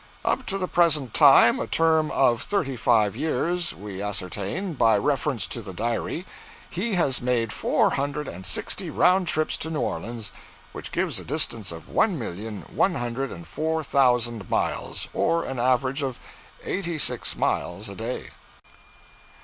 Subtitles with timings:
[0.25, 5.45] 'Up to the present time, a term of thirty five years, we ascertain, by reference
[5.45, 6.25] to the diary,
[6.71, 10.31] he has made four hundred and sixty round trips to New Orleans,
[10.71, 15.59] which gives a distance of one million one hundred and four thousand miles, or an
[15.59, 16.19] average of
[16.63, 18.31] eighty six miles a day.'